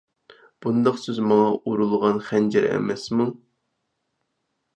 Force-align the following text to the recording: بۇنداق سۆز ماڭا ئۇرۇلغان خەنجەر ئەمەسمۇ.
بۇنداق 0.65 0.95
سۆز 1.01 1.19
ماڭا 1.31 1.51
ئۇرۇلغان 1.57 2.17
خەنجەر 2.31 2.67
ئەمەسمۇ. 2.71 3.29